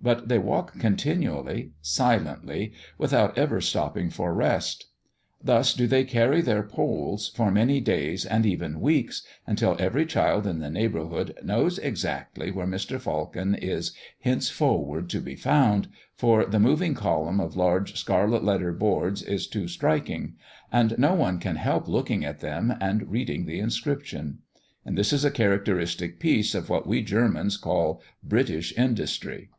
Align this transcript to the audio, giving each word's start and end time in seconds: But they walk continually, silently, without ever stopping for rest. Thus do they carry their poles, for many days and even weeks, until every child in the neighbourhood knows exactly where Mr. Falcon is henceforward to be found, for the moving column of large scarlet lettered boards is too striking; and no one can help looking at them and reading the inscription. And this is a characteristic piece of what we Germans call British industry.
But 0.00 0.28
they 0.28 0.38
walk 0.38 0.78
continually, 0.78 1.72
silently, 1.82 2.72
without 2.98 3.36
ever 3.36 3.60
stopping 3.60 4.10
for 4.10 4.32
rest. 4.32 4.86
Thus 5.42 5.74
do 5.74 5.88
they 5.88 6.04
carry 6.04 6.40
their 6.40 6.62
poles, 6.62 7.30
for 7.34 7.50
many 7.50 7.80
days 7.80 8.24
and 8.24 8.46
even 8.46 8.80
weeks, 8.80 9.26
until 9.44 9.74
every 9.80 10.06
child 10.06 10.46
in 10.46 10.60
the 10.60 10.70
neighbourhood 10.70 11.36
knows 11.42 11.80
exactly 11.80 12.52
where 12.52 12.64
Mr. 12.64 13.00
Falcon 13.00 13.56
is 13.56 13.90
henceforward 14.20 15.10
to 15.10 15.20
be 15.20 15.34
found, 15.34 15.88
for 16.14 16.46
the 16.46 16.60
moving 16.60 16.94
column 16.94 17.40
of 17.40 17.56
large 17.56 17.98
scarlet 17.98 18.44
lettered 18.44 18.78
boards 18.78 19.20
is 19.20 19.48
too 19.48 19.66
striking; 19.66 20.36
and 20.70 20.96
no 20.96 21.12
one 21.14 21.40
can 21.40 21.56
help 21.56 21.88
looking 21.88 22.24
at 22.24 22.38
them 22.38 22.72
and 22.80 23.10
reading 23.10 23.46
the 23.46 23.58
inscription. 23.58 24.38
And 24.84 24.96
this 24.96 25.12
is 25.12 25.24
a 25.24 25.30
characteristic 25.32 26.20
piece 26.20 26.54
of 26.54 26.70
what 26.70 26.86
we 26.86 27.02
Germans 27.02 27.56
call 27.56 28.00
British 28.24 28.72
industry. 28.78 29.50